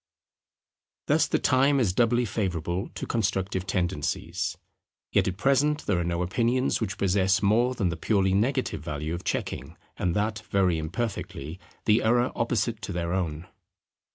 Thus 1.05 1.27
the 1.27 1.37
time 1.37 1.79
is 1.79 1.93
doubly 1.93 2.25
favourable 2.25 2.89
to 2.95 3.05
constructive 3.05 3.67
tendencies; 3.67 4.57
yet 5.11 5.27
at 5.27 5.37
present 5.37 5.85
there 5.85 5.99
are 5.99 6.03
no 6.03 6.23
opinions 6.23 6.81
which 6.81 6.97
possess 6.97 7.43
more 7.43 7.75
than 7.75 7.89
the 7.89 7.95
purely 7.97 8.33
negative 8.33 8.81
value 8.81 9.13
of 9.13 9.23
checking, 9.23 9.77
and 9.97 10.15
that 10.15 10.39
very 10.49 10.79
imperfectly, 10.79 11.59
the 11.85 12.01
error 12.01 12.31
opposite 12.35 12.81
to 12.81 12.91
their 12.91 13.13
own. 13.13 13.47